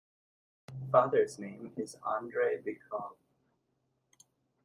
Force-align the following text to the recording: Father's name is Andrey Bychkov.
Father's 0.91 1.37
name 1.37 1.73
is 1.77 1.95
Andrey 2.17 2.57
Bychkov. 2.65 3.13